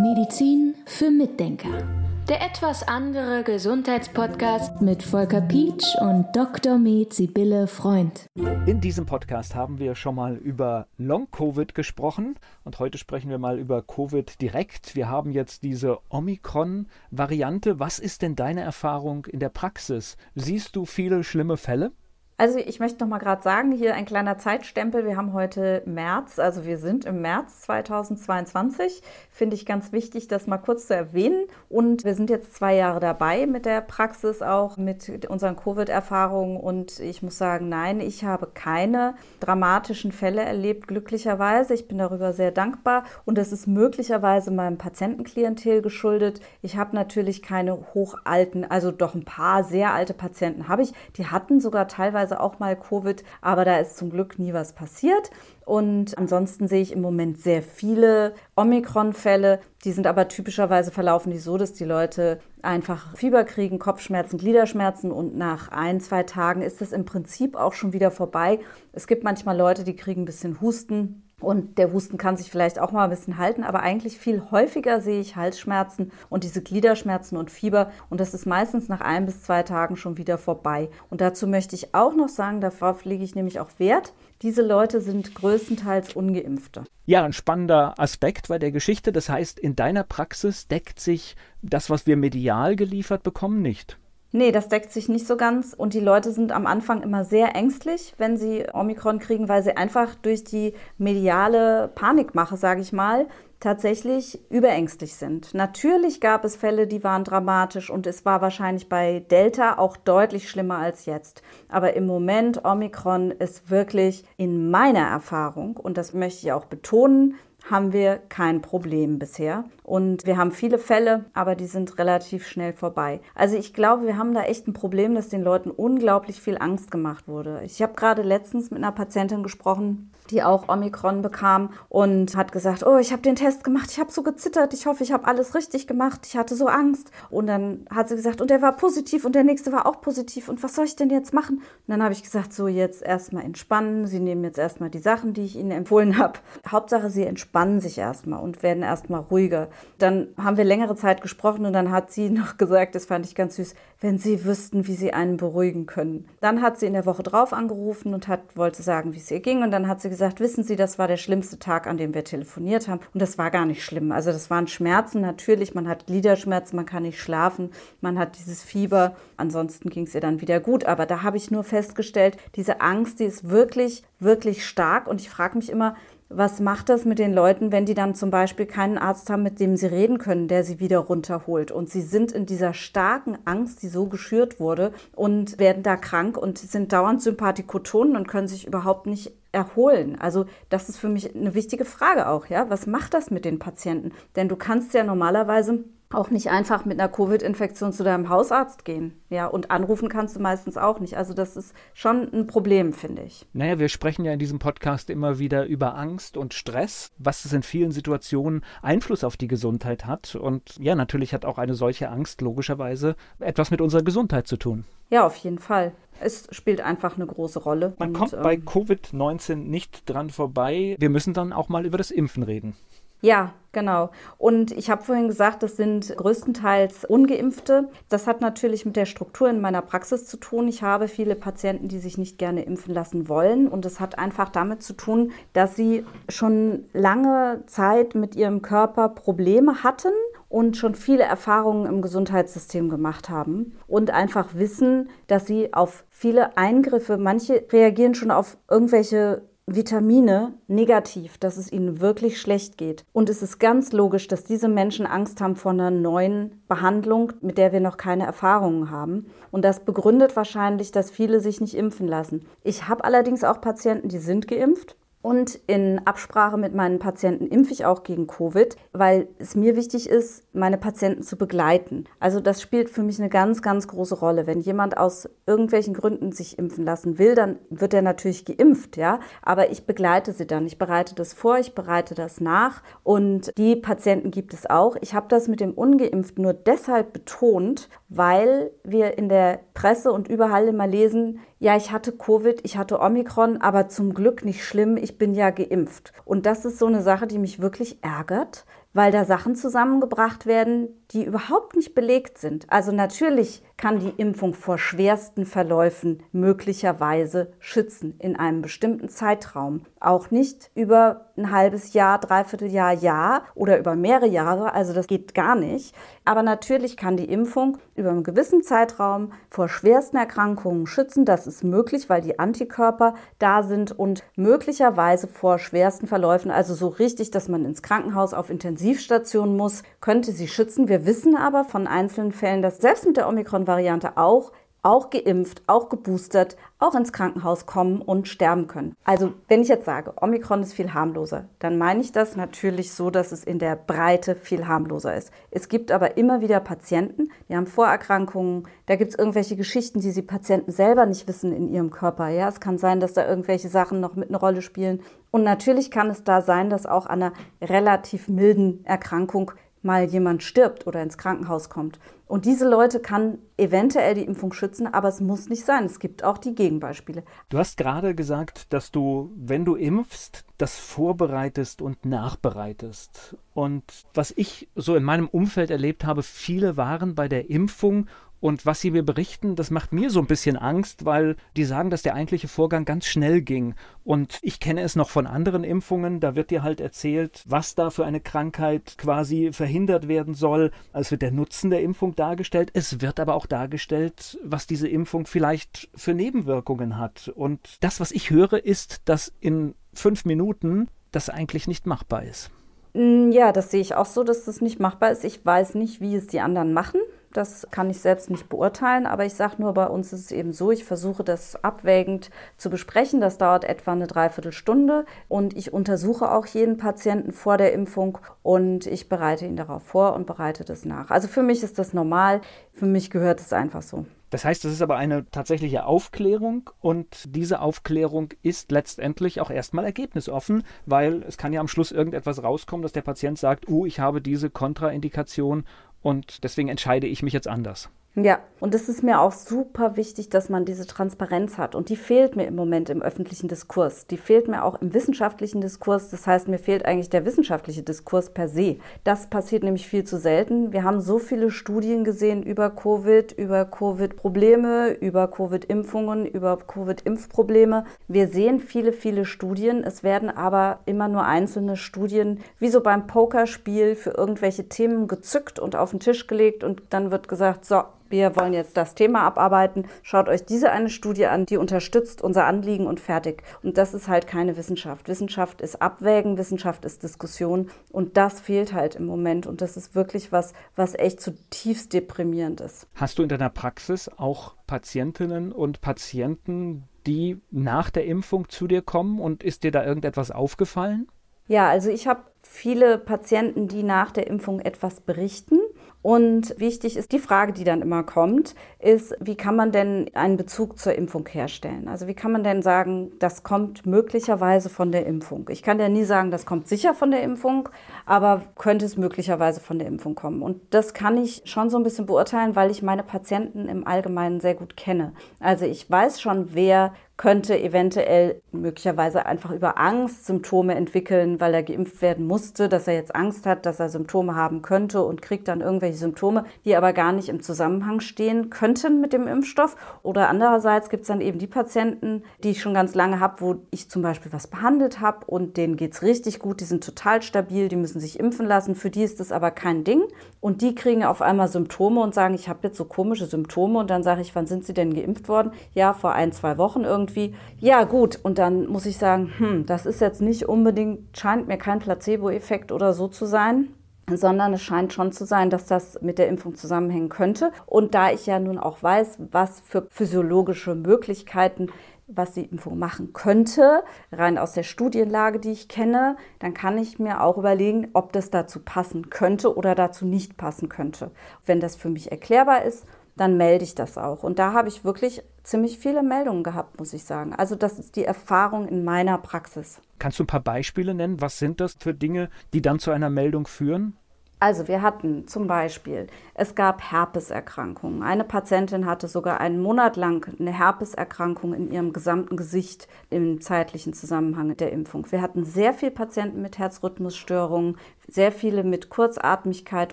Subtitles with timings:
[0.00, 1.86] Medizin für Mitdenker.
[2.28, 6.78] Der etwas andere Gesundheitspodcast mit Volker Pietsch und Dr.
[6.78, 8.26] Med Sibylle Freund.
[8.66, 13.58] In diesem Podcast haben wir schon mal über Long-Covid gesprochen und heute sprechen wir mal
[13.58, 14.96] über Covid direkt.
[14.96, 17.78] Wir haben jetzt diese Omikron-Variante.
[17.78, 20.16] Was ist denn deine Erfahrung in der Praxis?
[20.34, 21.92] Siehst du viele schlimme Fälle?
[22.38, 25.06] Also ich möchte noch mal gerade sagen, hier ein kleiner Zeitstempel.
[25.06, 29.00] Wir haben heute März, also wir sind im März 2022.
[29.30, 31.46] Finde ich ganz wichtig, das mal kurz zu erwähnen.
[31.70, 36.58] Und wir sind jetzt zwei Jahre dabei mit der Praxis, auch mit unseren Covid-Erfahrungen.
[36.58, 41.72] Und ich muss sagen, nein, ich habe keine dramatischen Fälle erlebt, glücklicherweise.
[41.72, 43.04] Ich bin darüber sehr dankbar.
[43.24, 46.40] Und das ist möglicherweise meinem Patientenklientel geschuldet.
[46.60, 50.92] Ich habe natürlich keine hochalten, also doch ein paar sehr alte Patienten habe ich.
[51.16, 54.72] Die hatten sogar teilweise teilweise auch mal Covid, aber da ist zum Glück nie was
[54.72, 55.30] passiert.
[55.64, 59.60] Und ansonsten sehe ich im Moment sehr viele Omikron-Fälle.
[59.84, 65.10] Die sind aber typischerweise verlaufen die so, dass die Leute einfach Fieber kriegen, Kopfschmerzen, Gliederschmerzen
[65.10, 68.60] und nach ein, zwei Tagen ist das im Prinzip auch schon wieder vorbei.
[68.92, 72.78] Es gibt manchmal Leute, die kriegen ein bisschen Husten, und der Husten kann sich vielleicht
[72.78, 77.36] auch mal ein bisschen halten, aber eigentlich viel häufiger sehe ich Halsschmerzen und diese Gliederschmerzen
[77.36, 77.90] und Fieber.
[78.08, 80.88] Und das ist meistens nach ein bis zwei Tagen schon wieder vorbei.
[81.10, 85.02] Und dazu möchte ich auch noch sagen, darauf lege ich nämlich auch Wert, diese Leute
[85.02, 86.84] sind größtenteils ungeimpfte.
[87.04, 89.12] Ja, ein spannender Aspekt bei der Geschichte.
[89.12, 93.98] Das heißt, in deiner Praxis deckt sich das, was wir medial geliefert bekommen, nicht.
[94.36, 95.72] Nee, das deckt sich nicht so ganz.
[95.72, 99.78] Und die Leute sind am Anfang immer sehr ängstlich, wenn sie Omikron kriegen, weil sie
[99.78, 103.28] einfach durch die mediale Panikmache, sage ich mal,
[103.60, 105.54] tatsächlich überängstlich sind.
[105.54, 110.50] Natürlich gab es Fälle, die waren dramatisch und es war wahrscheinlich bei Delta auch deutlich
[110.50, 111.40] schlimmer als jetzt.
[111.70, 117.36] Aber im Moment Omikron ist wirklich in meiner Erfahrung, und das möchte ich auch betonen,
[117.70, 119.64] haben wir kein Problem bisher.
[119.86, 123.20] Und wir haben viele Fälle, aber die sind relativ schnell vorbei.
[123.36, 126.90] Also ich glaube, wir haben da echt ein Problem, dass den Leuten unglaublich viel Angst
[126.90, 127.60] gemacht wurde.
[127.64, 132.84] Ich habe gerade letztens mit einer Patientin gesprochen, die auch Omikron bekam und hat gesagt,
[132.84, 135.54] oh, ich habe den Test gemacht, ich habe so gezittert, ich hoffe, ich habe alles
[135.54, 137.12] richtig gemacht, ich hatte so Angst.
[137.30, 140.48] Und dann hat sie gesagt, und der war positiv und der nächste war auch positiv
[140.48, 141.58] und was soll ich denn jetzt machen?
[141.58, 145.32] Und dann habe ich gesagt, so jetzt erstmal entspannen, Sie nehmen jetzt erstmal die Sachen,
[145.32, 146.40] die ich Ihnen empfohlen habe.
[146.66, 149.68] Hauptsache, Sie entspannen sich erstmal und werden erstmal ruhiger.
[149.98, 153.34] Dann haben wir längere Zeit gesprochen und dann hat sie noch gesagt, das fand ich
[153.34, 156.28] ganz süß, wenn Sie wüssten, wie Sie einen beruhigen können.
[156.40, 159.40] Dann hat sie in der Woche drauf angerufen und hat, wollte sagen, wie es ihr
[159.40, 162.14] ging und dann hat sie gesagt, wissen Sie, das war der schlimmste Tag, an dem
[162.14, 163.00] wir telefoniert haben.
[163.14, 164.12] Und das war gar nicht schlimm.
[164.12, 165.74] Also das waren Schmerzen natürlich.
[165.74, 167.70] Man hat Gliederschmerzen, man kann nicht schlafen,
[168.00, 169.16] man hat dieses Fieber.
[169.36, 170.84] Ansonsten ging es ihr dann wieder gut.
[170.84, 175.06] Aber da habe ich nur festgestellt, diese Angst, die ist wirklich, wirklich stark.
[175.06, 175.96] Und ich frage mich immer,
[176.28, 179.60] was macht das mit den Leuten, wenn die dann zum Beispiel keinen Arzt haben, mit
[179.60, 181.70] dem sie reden können, der sie wieder runterholt?
[181.70, 186.36] Und sie sind in dieser starken Angst, die so geschürt wurde, und werden da krank
[186.36, 190.20] und sind dauernd Sympathikotonen und können sich überhaupt nicht erholen?
[190.20, 192.68] Also das ist für mich eine wichtige Frage auch, ja.
[192.70, 194.12] Was macht das mit den Patienten?
[194.34, 199.20] Denn du kannst ja normalerweise auch nicht einfach mit einer Covid-Infektion zu deinem Hausarzt gehen.
[199.28, 201.16] Ja, und anrufen kannst du meistens auch nicht.
[201.16, 203.44] Also das ist schon ein Problem, finde ich.
[203.52, 207.52] Naja, wir sprechen ja in diesem Podcast immer wieder über Angst und Stress, was es
[207.52, 210.36] in vielen Situationen Einfluss auf die Gesundheit hat.
[210.36, 214.84] Und ja, natürlich hat auch eine solche Angst logischerweise etwas mit unserer Gesundheit zu tun.
[215.10, 215.92] Ja, auf jeden Fall.
[216.20, 217.94] Es spielt einfach eine große Rolle.
[217.98, 220.96] Man und, kommt bei ähm, Covid-19 nicht dran vorbei.
[220.98, 222.76] Wir müssen dann auch mal über das Impfen reden.
[223.26, 224.10] Ja, genau.
[224.38, 227.88] Und ich habe vorhin gesagt, das sind größtenteils ungeimpfte.
[228.08, 230.68] Das hat natürlich mit der Struktur in meiner Praxis zu tun.
[230.68, 233.66] Ich habe viele Patienten, die sich nicht gerne impfen lassen wollen.
[233.66, 239.08] Und es hat einfach damit zu tun, dass sie schon lange Zeit mit ihrem Körper
[239.08, 240.12] Probleme hatten
[240.48, 246.56] und schon viele Erfahrungen im Gesundheitssystem gemacht haben und einfach wissen, dass sie auf viele
[246.56, 253.04] Eingriffe, manche reagieren schon auf irgendwelche Vitamine negativ, dass es ihnen wirklich schlecht geht.
[253.12, 257.58] Und es ist ganz logisch, dass diese Menschen Angst haben vor einer neuen Behandlung, mit
[257.58, 259.26] der wir noch keine Erfahrungen haben.
[259.50, 262.46] Und das begründet wahrscheinlich, dass viele sich nicht impfen lassen.
[262.62, 264.94] Ich habe allerdings auch Patienten, die sind geimpft
[265.26, 270.08] und in Absprache mit meinen Patienten impfe ich auch gegen Covid, weil es mir wichtig
[270.08, 272.04] ist, meine Patienten zu begleiten.
[272.20, 274.46] Also das spielt für mich eine ganz, ganz große Rolle.
[274.46, 279.20] Wenn jemand aus irgendwelchen Gründen sich impfen lassen will, dann wird er natürlich geimpft, ja.
[279.42, 280.66] Aber ich begleite sie dann.
[280.66, 284.96] Ich bereite das vor, ich bereite das nach und die Patienten gibt es auch.
[285.00, 290.28] Ich habe das mit dem Ungeimpften nur deshalb betont, weil wir in der Presse und
[290.28, 294.96] überall immer lesen, ja, ich hatte Covid, ich hatte Omikron, aber zum Glück nicht schlimm,
[294.96, 296.12] ich bin ja geimpft.
[296.24, 300.88] Und das ist so eine Sache, die mich wirklich ärgert, weil da Sachen zusammengebracht werden,
[301.12, 302.66] die überhaupt nicht belegt sind.
[302.68, 309.82] Also natürlich kann die Impfung vor schwersten Verläufen möglicherweise schützen in einem bestimmten Zeitraum.
[310.00, 314.72] Auch nicht über ein halbes Jahr, dreiviertel Jahr, Jahr oder über mehrere Jahre.
[314.72, 315.94] Also das geht gar nicht.
[316.24, 321.24] Aber natürlich kann die Impfung über einen gewissen Zeitraum vor schwersten Erkrankungen schützen.
[321.24, 326.88] Das ist möglich, weil die Antikörper da sind und möglicherweise vor schwersten Verläufen, also so
[326.88, 330.88] richtig, dass man ins Krankenhaus auf Intensivstation muss, könnte sie schützen.
[330.88, 334.52] Wir wissen aber von einzelnen Fällen, dass selbst mit der Omikron-Variante auch
[334.86, 338.94] auch geimpft, auch geboostert, auch ins Krankenhaus kommen und sterben können.
[339.02, 343.10] Also wenn ich jetzt sage, Omikron ist viel harmloser, dann meine ich das natürlich so,
[343.10, 345.32] dass es in der Breite viel harmloser ist.
[345.50, 350.12] Es gibt aber immer wieder Patienten, die haben Vorerkrankungen, da gibt es irgendwelche Geschichten, die
[350.12, 352.28] die Patienten selber nicht wissen in ihrem Körper.
[352.28, 355.02] Ja, es kann sein, dass da irgendwelche Sachen noch mit einer Rolle spielen.
[355.32, 359.50] Und natürlich kann es da sein, dass auch an einer relativ milden Erkrankung
[359.86, 361.98] mal jemand stirbt oder ins Krankenhaus kommt.
[362.26, 365.84] Und diese Leute kann eventuell die Impfung schützen, aber es muss nicht sein.
[365.84, 367.22] Es gibt auch die Gegenbeispiele.
[367.48, 373.36] Du hast gerade gesagt, dass du, wenn du impfst, das vorbereitest und nachbereitest.
[373.54, 378.08] Und was ich so in meinem Umfeld erlebt habe, viele waren bei der Impfung
[378.46, 381.90] und was sie mir berichten, das macht mir so ein bisschen Angst, weil die sagen,
[381.90, 383.74] dass der eigentliche Vorgang ganz schnell ging.
[384.04, 387.90] Und ich kenne es noch von anderen Impfungen, da wird dir halt erzählt, was da
[387.90, 390.70] für eine Krankheit quasi verhindert werden soll.
[390.92, 392.70] Also wird der Nutzen der Impfung dargestellt.
[392.72, 397.32] Es wird aber auch dargestellt, was diese Impfung vielleicht für Nebenwirkungen hat.
[397.34, 402.52] Und das, was ich höre, ist, dass in fünf Minuten das eigentlich nicht machbar ist.
[402.94, 405.24] Mm, ja, das sehe ich auch so, dass das nicht machbar ist.
[405.24, 407.00] Ich weiß nicht, wie es die anderen machen.
[407.36, 410.54] Das kann ich selbst nicht beurteilen, aber ich sage nur, bei uns ist es eben
[410.54, 413.20] so, ich versuche das abwägend zu besprechen.
[413.20, 418.86] Das dauert etwa eine Dreiviertelstunde und ich untersuche auch jeden Patienten vor der Impfung und
[418.86, 421.10] ich bereite ihn darauf vor und bereite das nach.
[421.10, 422.40] Also für mich ist das normal,
[422.72, 424.06] für mich gehört es einfach so.
[424.30, 429.84] Das heißt, es ist aber eine tatsächliche Aufklärung und diese Aufklärung ist letztendlich auch erstmal
[429.84, 434.00] ergebnisoffen, weil es kann ja am Schluss irgendetwas rauskommen, dass der Patient sagt, uh, ich
[434.00, 435.64] habe diese Kontraindikation
[436.06, 437.90] und deswegen entscheide ich mich jetzt anders.
[438.18, 441.74] Ja, und es ist mir auch super wichtig, dass man diese Transparenz hat.
[441.74, 444.06] Und die fehlt mir im Moment im öffentlichen Diskurs.
[444.06, 446.08] Die fehlt mir auch im wissenschaftlichen Diskurs.
[446.08, 448.78] Das heißt, mir fehlt eigentlich der wissenschaftliche Diskurs per se.
[449.04, 450.72] Das passiert nämlich viel zu selten.
[450.72, 457.84] Wir haben so viele Studien gesehen über Covid, über Covid-Probleme, über Covid-Impfungen, über Covid-Impfprobleme.
[458.08, 459.84] Wir sehen viele, viele Studien.
[459.84, 465.58] Es werden aber immer nur einzelne Studien, wie so beim Pokerspiel, für irgendwelche Themen gezückt
[465.58, 466.64] und auf den Tisch gelegt.
[466.64, 467.82] Und dann wird gesagt, so,
[468.16, 469.86] wir wollen jetzt das Thema abarbeiten.
[470.02, 473.42] Schaut euch diese eine Studie an, die unterstützt unser Anliegen und fertig.
[473.62, 475.06] Und das ist halt keine Wissenschaft.
[475.08, 479.46] Wissenschaft ist Abwägen, Wissenschaft ist Diskussion und das fehlt halt im Moment.
[479.46, 482.88] Und das ist wirklich was, was echt zutiefst deprimierend ist.
[482.94, 488.80] Hast du in deiner Praxis auch Patientinnen und Patienten, die nach der Impfung zu dir
[488.80, 491.06] kommen und ist dir da irgendetwas aufgefallen?
[491.48, 495.60] Ja, also ich habe viele Patienten, die nach der Impfung etwas berichten.
[496.06, 500.36] Und wichtig ist die Frage, die dann immer kommt, ist, wie kann man denn einen
[500.36, 501.88] Bezug zur Impfung herstellen?
[501.88, 505.48] Also wie kann man denn sagen, das kommt möglicherweise von der Impfung?
[505.50, 507.68] Ich kann ja nie sagen, das kommt sicher von der Impfung,
[508.04, 510.42] aber könnte es möglicherweise von der Impfung kommen?
[510.42, 514.38] Und das kann ich schon so ein bisschen beurteilen, weil ich meine Patienten im Allgemeinen
[514.38, 515.12] sehr gut kenne.
[515.40, 521.62] Also ich weiß schon, wer könnte eventuell möglicherweise einfach über Angst Symptome entwickeln, weil er
[521.62, 525.48] geimpft werden musste, dass er jetzt Angst hat, dass er Symptome haben könnte und kriegt
[525.48, 529.76] dann irgendwelche Symptome, die aber gar nicht im Zusammenhang stehen könnten mit dem Impfstoff.
[530.02, 533.56] Oder andererseits gibt es dann eben die Patienten, die ich schon ganz lange habe, wo
[533.70, 537.22] ich zum Beispiel was behandelt habe und denen geht es richtig gut, die sind total
[537.22, 540.02] stabil, die müssen sich impfen lassen, für die ist das aber kein Ding.
[540.40, 543.88] Und die kriegen auf einmal Symptome und sagen, ich habe jetzt so komische Symptome und
[543.88, 545.52] dann sage ich, wann sind sie denn geimpft worden?
[545.72, 549.66] Ja, vor ein, zwei Wochen irgendwie irgendwie, ja gut, und dann muss ich sagen, hm,
[549.66, 553.68] das ist jetzt nicht unbedingt, scheint mir kein Placebo-Effekt oder so zu sein
[554.08, 557.50] sondern es scheint schon zu sein, dass das mit der Impfung zusammenhängen könnte.
[557.66, 561.70] Und da ich ja nun auch weiß, was für physiologische Möglichkeiten
[562.08, 563.82] was die Impfung machen könnte,
[564.12, 568.30] rein aus der Studienlage, die ich kenne, dann kann ich mir auch überlegen, ob das
[568.30, 571.10] dazu passen könnte oder dazu nicht passen könnte.
[571.44, 572.86] Wenn das für mich erklärbar ist,
[573.16, 574.22] dann melde ich das auch.
[574.22, 577.34] Und da habe ich wirklich ziemlich viele Meldungen gehabt, muss ich sagen.
[577.34, 579.80] Also das ist die Erfahrung in meiner Praxis.
[579.98, 581.20] Kannst du ein paar Beispiele nennen?
[581.20, 583.96] Was sind das für Dinge, die dann zu einer Meldung führen?
[584.38, 588.02] Also wir hatten zum Beispiel, es gab Herpeserkrankungen.
[588.02, 593.94] Eine Patientin hatte sogar einen Monat lang eine Herpeserkrankung in ihrem gesamten Gesicht im zeitlichen
[593.94, 595.10] Zusammenhang der Impfung.
[595.10, 599.92] Wir hatten sehr viele Patienten mit Herzrhythmusstörungen, sehr viele mit Kurzatmigkeit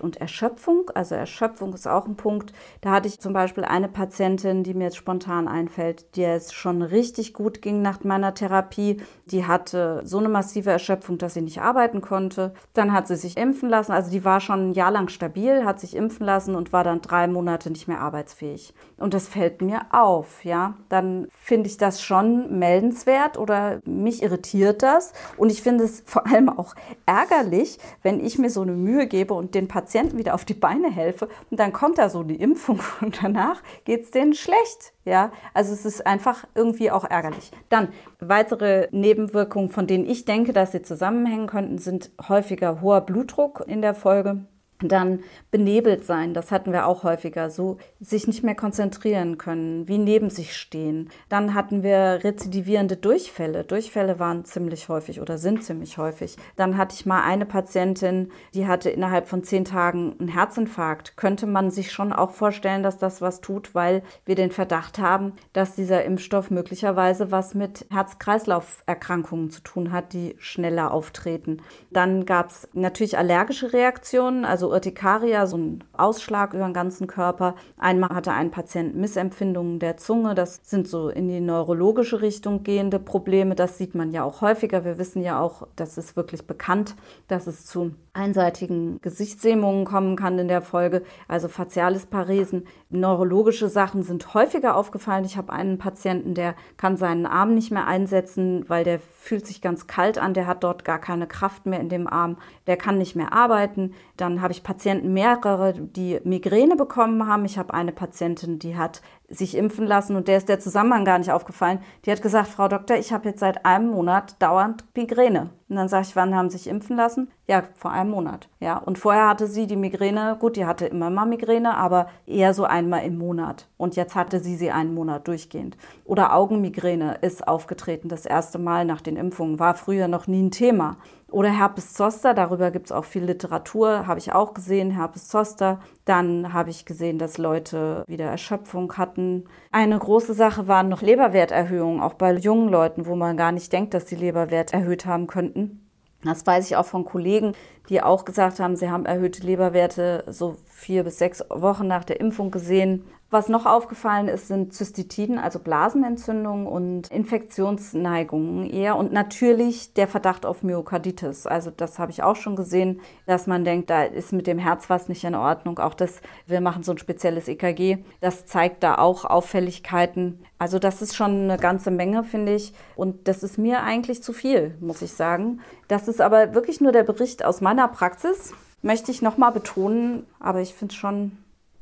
[0.00, 0.90] und Erschöpfung.
[0.94, 2.52] Also Erschöpfung ist auch ein Punkt.
[2.80, 6.82] Da hatte ich zum Beispiel eine Patientin, die mir jetzt spontan einfällt, der es schon
[6.82, 9.02] richtig gut ging nach meiner Therapie.
[9.26, 12.54] Die hatte so eine massive Erschöpfung, dass sie nicht arbeiten konnte.
[12.72, 13.92] Dann hat sie sich impfen lassen.
[13.92, 17.00] Also die war schon ein Jahr lang stabil, hat sich impfen lassen und war dann
[17.00, 18.74] drei Monate nicht mehr arbeitsfähig.
[18.96, 20.74] Und das fällt mir auf, ja.
[20.88, 25.12] Dann finde ich das schon meldenswert oder mich irritiert das.
[25.36, 26.74] Und ich finde es vor allem auch
[27.06, 30.90] ärgerlich, wenn ich mir so eine Mühe gebe und den Patienten wieder auf die Beine
[30.90, 34.92] helfe und dann kommt da so die Impfung und danach geht es denen schlecht.
[35.04, 37.50] Ja, also es ist einfach irgendwie auch ärgerlich.
[37.68, 37.88] Dann
[38.20, 43.82] weitere Nebenwirkungen, von denen ich denke, dass sie zusammenhängen könnten, sind häufiger hoher Blutdruck in
[43.82, 44.46] der Folge
[44.88, 49.98] dann benebelt sein, das hatten wir auch häufiger, so sich nicht mehr konzentrieren können, wie
[49.98, 51.10] neben sich stehen.
[51.28, 53.64] Dann hatten wir rezidivierende Durchfälle.
[53.64, 56.36] Durchfälle waren ziemlich häufig oder sind ziemlich häufig.
[56.56, 61.16] Dann hatte ich mal eine Patientin, die hatte innerhalb von zehn Tagen einen Herzinfarkt.
[61.16, 65.32] Könnte man sich schon auch vorstellen, dass das was tut, weil wir den Verdacht haben,
[65.52, 71.62] dass dieser Impfstoff möglicherweise was mit Herz-Kreislauf-Erkrankungen zu tun hat, die schneller auftreten.
[71.90, 77.54] Dann gab es natürlich allergische Reaktionen, also Urtikaria, so ein Ausschlag über den ganzen Körper.
[77.78, 80.34] Einmal hatte ein Patient Missempfindungen der Zunge.
[80.34, 83.54] Das sind so in die neurologische Richtung gehende Probleme.
[83.54, 84.84] Das sieht man ja auch häufiger.
[84.84, 86.96] Wir wissen ja auch, das ist wirklich bekannt,
[87.28, 92.66] dass es zu einseitigen Gesichtslähmungen kommen kann in der Folge, also facialis Paresen.
[92.88, 95.24] Neurologische Sachen sind häufiger aufgefallen.
[95.24, 99.60] Ich habe einen Patienten, der kann seinen Arm nicht mehr einsetzen, weil der fühlt sich
[99.60, 102.36] ganz kalt an, der hat dort gar keine Kraft mehr in dem Arm,
[102.68, 103.94] der kann nicht mehr arbeiten.
[104.16, 107.44] Dann habe ich Patienten mehrere, die Migräne bekommen haben.
[107.44, 111.18] Ich habe eine Patientin, die hat sich impfen lassen und der ist der Zusammenhang gar
[111.18, 111.80] nicht aufgefallen.
[112.04, 115.50] Die hat gesagt, Frau Doktor, ich habe jetzt seit einem Monat dauernd Migräne.
[115.68, 117.30] Und dann sage ich, wann haben Sie sich impfen lassen?
[117.48, 118.48] Ja, vor einem Monat.
[118.60, 122.54] Ja, und vorher hatte sie die Migräne, gut, die hatte immer mal Migräne, aber eher
[122.54, 123.66] so einmal im Monat.
[123.76, 125.76] Und jetzt hatte sie sie einen Monat durchgehend.
[126.04, 130.50] Oder Augenmigräne ist aufgetreten, das erste Mal nach den Impfungen, war früher noch nie ein
[130.50, 130.96] Thema.
[131.34, 135.80] Oder Herpes zoster, darüber gibt es auch viel Literatur, habe ich auch gesehen, Herpes zoster.
[136.04, 139.42] Dann habe ich gesehen, dass Leute wieder Erschöpfung hatten.
[139.72, 143.94] Eine große Sache waren noch Leberwerterhöhungen, auch bei jungen Leuten, wo man gar nicht denkt,
[143.94, 145.84] dass sie Leberwert erhöht haben könnten.
[146.22, 147.54] Das weiß ich auch von Kollegen,
[147.88, 152.20] die auch gesagt haben, sie haben erhöhte Leberwerte so vier bis sechs Wochen nach der
[152.20, 153.06] Impfung gesehen.
[153.34, 158.94] Was noch aufgefallen ist, sind Zystitiden, also Blasenentzündungen und Infektionsneigungen eher.
[158.94, 161.44] Und natürlich der Verdacht auf Myokarditis.
[161.48, 164.88] Also das habe ich auch schon gesehen, dass man denkt, da ist mit dem Herz
[164.88, 165.80] was nicht in Ordnung.
[165.80, 170.38] Auch das, wir machen so ein spezielles EKG, das zeigt da auch Auffälligkeiten.
[170.56, 172.72] Also das ist schon eine ganze Menge, finde ich.
[172.94, 175.58] Und das ist mir eigentlich zu viel, muss ich sagen.
[175.88, 180.24] Das ist aber wirklich nur der Bericht aus meiner Praxis, möchte ich nochmal betonen.
[180.38, 181.36] Aber ich finde es schon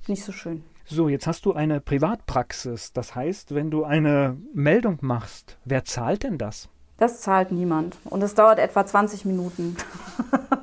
[0.08, 0.64] nicht so schön.
[0.84, 2.92] So, jetzt hast du eine Privatpraxis.
[2.92, 6.68] Das heißt, wenn du eine Meldung machst, wer zahlt denn das?
[6.98, 7.96] Das zahlt niemand.
[8.04, 9.76] Und es dauert etwa 20 Minuten.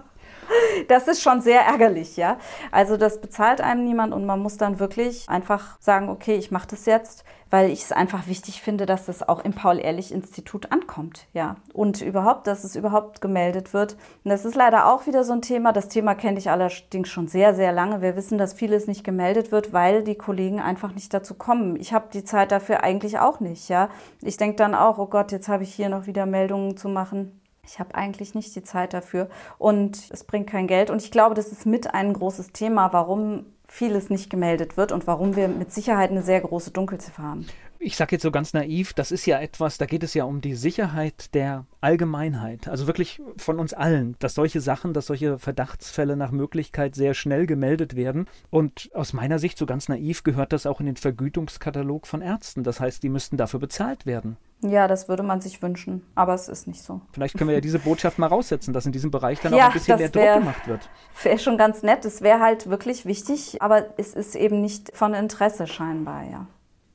[0.88, 2.38] das ist schon sehr ärgerlich, ja.
[2.72, 6.68] Also das bezahlt einem niemand und man muss dann wirklich einfach sagen, okay, ich mache
[6.70, 11.56] das jetzt, weil ich es einfach wichtig finde, dass das auch im Paul-Ehrlich-Institut ankommt, ja.
[11.74, 13.94] Und überhaupt, dass es überhaupt gemeldet wird.
[14.24, 15.72] Und das ist leider auch wieder so ein Thema.
[15.74, 18.02] Das Thema kenne ich allerdings schon sehr, sehr lange.
[18.02, 21.76] Wir wissen, dass vieles nicht gemeldet wird, weil die Kollegen einfach nicht dazu kommen.
[21.76, 23.90] Ich habe die Zeit dafür eigentlich auch nicht, ja.
[24.22, 27.40] Ich denke dann auch, oh Gott, jetzt habe ich hier noch wieder Meldungen zu machen
[27.70, 30.90] ich habe eigentlich nicht die Zeit dafür und es bringt kein Geld.
[30.90, 35.06] Und ich glaube, das ist mit ein großes Thema, warum vieles nicht gemeldet wird und
[35.06, 37.46] warum wir mit Sicherheit eine sehr große Dunkelziffer haben.
[37.82, 40.42] Ich sage jetzt so ganz naiv, das ist ja etwas, da geht es ja um
[40.42, 46.18] die Sicherheit der Allgemeinheit, also wirklich von uns allen, dass solche Sachen, dass solche Verdachtsfälle
[46.18, 48.28] nach Möglichkeit sehr schnell gemeldet werden.
[48.50, 52.66] Und aus meiner Sicht, so ganz naiv, gehört das auch in den Vergütungskatalog von Ärzten.
[52.66, 54.36] Das heißt, die müssten dafür bezahlt werden.
[54.62, 57.00] Ja, das würde man sich wünschen, aber es ist nicht so.
[57.14, 59.68] Vielleicht können wir ja diese Botschaft mal raussetzen, dass in diesem Bereich dann ja, auch
[59.68, 60.90] ein bisschen mehr wär, Druck gemacht wird.
[61.24, 65.14] Wäre schon ganz nett, es wäre halt wirklich wichtig, aber es ist eben nicht von
[65.14, 66.48] Interesse scheinbar, ja.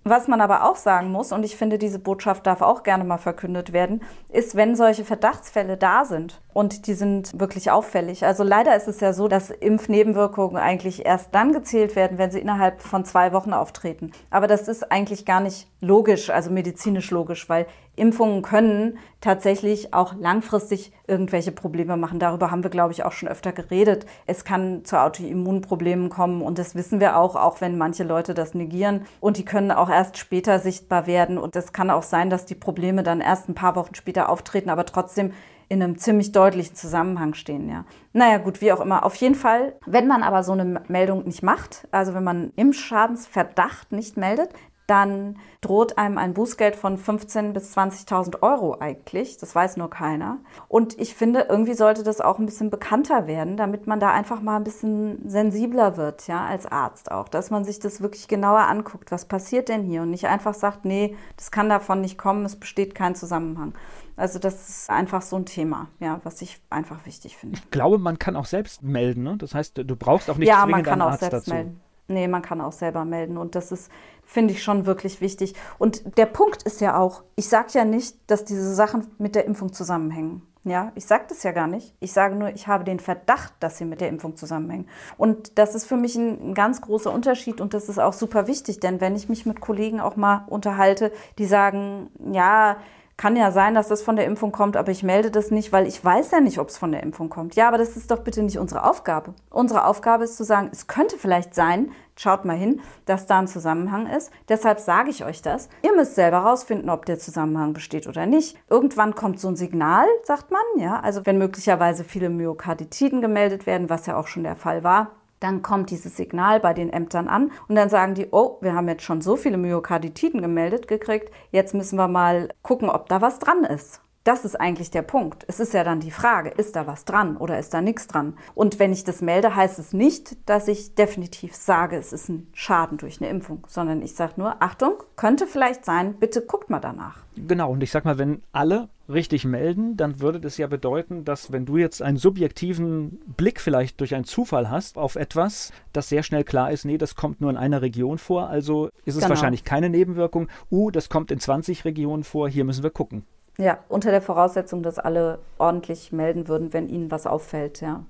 [0.06, 3.16] Was man aber auch sagen muss, und ich finde, diese Botschaft darf auch gerne mal
[3.16, 8.26] verkündet werden, ist, wenn solche Verdachtsfälle da sind und die sind wirklich auffällig.
[8.26, 12.40] Also leider ist es ja so, dass Impfnebenwirkungen eigentlich erst dann gezählt werden, wenn sie
[12.40, 14.12] innerhalb von zwei Wochen auftreten.
[14.28, 20.14] Aber das ist eigentlich gar nicht logisch, also medizinisch logisch, weil Impfungen können tatsächlich auch
[20.18, 22.18] langfristig irgendwelche Probleme machen.
[22.18, 24.06] Darüber haben wir, glaube ich, auch schon öfter geredet.
[24.26, 28.54] Es kann zu Autoimmunproblemen kommen und das wissen wir auch, auch wenn manche Leute das
[28.54, 29.06] negieren.
[29.20, 31.38] Und die können auch erst später sichtbar werden.
[31.38, 34.70] Und es kann auch sein, dass die Probleme dann erst ein paar Wochen später auftreten,
[34.70, 35.32] aber trotzdem
[35.68, 37.84] in einem ziemlich deutlichen Zusammenhang stehen, ja.
[38.12, 39.04] Naja, gut, wie auch immer.
[39.04, 43.90] Auf jeden Fall, wenn man aber so eine Meldung nicht macht, also wenn man Impfschadensverdacht
[43.90, 44.50] nicht meldet,
[44.86, 49.38] dann droht einem ein Bußgeld von 15.000 bis 20.000 Euro eigentlich.
[49.38, 50.38] Das weiß nur keiner.
[50.68, 54.42] Und ich finde, irgendwie sollte das auch ein bisschen bekannter werden, damit man da einfach
[54.42, 57.28] mal ein bisschen sensibler wird, ja, als Arzt auch.
[57.28, 59.10] Dass man sich das wirklich genauer anguckt.
[59.10, 60.02] Was passiert denn hier?
[60.02, 63.72] Und nicht einfach sagt, nee, das kann davon nicht kommen, es besteht kein Zusammenhang.
[64.16, 67.58] Also das ist einfach so ein Thema, ja, was ich einfach wichtig finde.
[67.58, 69.36] Ich glaube, man kann auch selbst melden, ne?
[69.38, 71.50] Das heißt, du brauchst auch nicht ja, zwingend man kann einen auch Arzt selbst dazu.
[71.50, 71.80] melden.
[72.06, 73.38] Nee, man kann auch selber melden.
[73.38, 73.90] Und das ist,
[74.26, 75.54] finde ich, schon wirklich wichtig.
[75.78, 79.44] Und der Punkt ist ja auch, ich sage ja nicht, dass diese Sachen mit der
[79.44, 80.42] Impfung zusammenhängen.
[80.66, 81.94] Ja, ich sage das ja gar nicht.
[82.00, 84.88] Ich sage nur, ich habe den Verdacht, dass sie mit der Impfung zusammenhängen.
[85.18, 88.46] Und das ist für mich ein, ein ganz großer Unterschied und das ist auch super
[88.46, 92.78] wichtig, denn wenn ich mich mit Kollegen auch mal unterhalte, die sagen, ja,
[93.16, 95.86] kann ja sein, dass das von der Impfung kommt, aber ich melde das nicht, weil
[95.86, 97.54] ich weiß ja nicht, ob es von der Impfung kommt.
[97.54, 99.34] Ja, aber das ist doch bitte nicht unsere Aufgabe.
[99.50, 103.48] Unsere Aufgabe ist zu sagen, es könnte vielleicht sein, schaut mal hin, dass da ein
[103.48, 104.30] Zusammenhang ist.
[104.48, 105.68] Deshalb sage ich euch das.
[105.82, 108.56] Ihr müsst selber rausfinden, ob der Zusammenhang besteht oder nicht.
[108.68, 113.90] Irgendwann kommt so ein Signal, sagt man, ja, also wenn möglicherweise viele Myokarditiden gemeldet werden,
[113.90, 117.52] was ja auch schon der Fall war, dann kommt dieses Signal bei den Ämtern an
[117.68, 121.74] und dann sagen die, oh, wir haben jetzt schon so viele Myokarditiden gemeldet gekriegt, jetzt
[121.74, 124.00] müssen wir mal gucken, ob da was dran ist.
[124.24, 125.44] Das ist eigentlich der Punkt.
[125.48, 128.38] Es ist ja dann die Frage, ist da was dran oder ist da nichts dran?
[128.54, 132.48] Und wenn ich das melde, heißt es nicht, dass ich definitiv sage, es ist ein
[132.54, 136.80] Schaden durch eine Impfung, sondern ich sage nur, Achtung, könnte vielleicht sein, bitte guckt mal
[136.80, 137.18] danach.
[137.36, 141.52] Genau, und ich sag mal, wenn alle richtig melden, dann würde das ja bedeuten, dass
[141.52, 146.22] wenn du jetzt einen subjektiven Blick vielleicht durch einen Zufall hast auf etwas, das sehr
[146.22, 149.30] schnell klar ist, nee, das kommt nur in einer Region vor, also ist es Genau.
[149.30, 150.48] wahrscheinlich keine Nebenwirkung.
[150.70, 153.24] Uh, das kommt in 20 Regionen vor, hier müssen wir gucken.
[153.58, 158.04] Ja, unter der Voraussetzung, dass alle ordentlich melden würden, wenn ihnen was auffällt, ja.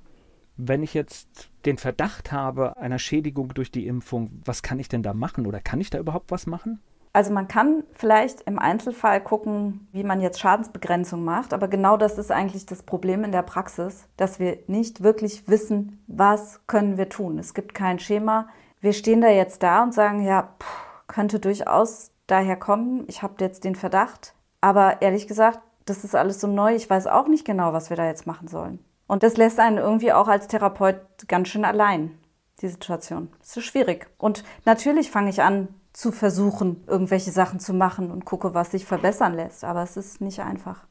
[0.56, 5.02] Wenn ich jetzt den Verdacht habe einer Schädigung durch die Impfung, was kann ich denn
[5.02, 6.80] da machen oder kann ich da überhaupt was machen?
[7.12, 12.18] Also man kann vielleicht im Einzelfall gucken, wie man jetzt Schadensbegrenzung macht, aber genau das
[12.18, 17.08] ist eigentlich das Problem in der Praxis, dass wir nicht wirklich wissen, was können wir
[17.08, 17.38] tun.
[17.38, 18.48] Es gibt kein Schema.
[18.80, 23.04] Wir stehen da jetzt da und sagen, ja, pff, könnte durchaus daher kommen.
[23.06, 26.74] Ich habe jetzt den Verdacht, aber ehrlich gesagt, das ist alles so neu.
[26.74, 28.78] Ich weiß auch nicht genau, was wir da jetzt machen sollen.
[29.06, 30.96] Und das lässt einen irgendwie auch als Therapeut
[31.28, 32.16] ganz schön allein,
[32.62, 33.28] die Situation.
[33.40, 34.06] Das ist schwierig.
[34.16, 38.86] Und natürlich fange ich an zu versuchen, irgendwelche Sachen zu machen und gucke, was sich
[38.86, 39.64] verbessern lässt.
[39.64, 40.86] Aber es ist nicht einfach.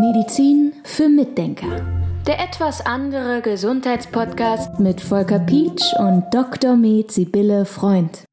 [0.00, 1.80] Medizin für Mitdenker.
[2.26, 6.74] Der etwas andere Gesundheitspodcast mit Volker Pietsch und Dr.
[6.74, 8.24] Med Sibylle Freund.